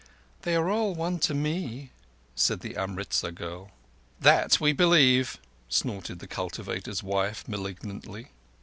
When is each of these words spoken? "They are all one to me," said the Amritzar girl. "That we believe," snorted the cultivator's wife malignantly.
"They 0.41 0.55
are 0.55 0.67
all 0.67 0.95
one 0.95 1.19
to 1.19 1.35
me," 1.35 1.91
said 2.33 2.61
the 2.61 2.75
Amritzar 2.75 3.29
girl. 3.29 3.69
"That 4.19 4.59
we 4.59 4.73
believe," 4.73 5.39
snorted 5.69 6.17
the 6.17 6.27
cultivator's 6.27 7.03
wife 7.03 7.47
malignantly. 7.47 8.29